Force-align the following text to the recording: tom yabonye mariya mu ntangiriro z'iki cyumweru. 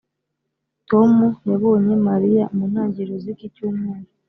tom 0.89 1.13
yabonye 1.49 1.93
mariya 2.07 2.43
mu 2.55 2.63
ntangiriro 2.71 3.15
z'iki 3.23 3.47
cyumweru. 3.55 4.07